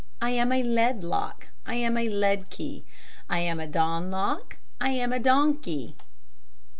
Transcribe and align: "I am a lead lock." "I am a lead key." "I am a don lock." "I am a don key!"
"I 0.19 0.31
am 0.31 0.51
a 0.51 0.63
lead 0.63 1.03
lock." 1.03 1.49
"I 1.63 1.75
am 1.75 1.95
a 1.95 2.09
lead 2.09 2.49
key." 2.49 2.83
"I 3.29 3.41
am 3.41 3.59
a 3.59 3.67
don 3.67 4.09
lock." 4.09 4.57
"I 4.79 4.89
am 4.89 5.13
a 5.13 5.19
don 5.19 5.57
key!" 5.59 5.95